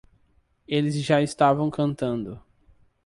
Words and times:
Eles 0.67 0.95
já 0.95 1.21
estavam 1.21 1.69
cantando. 1.69 2.41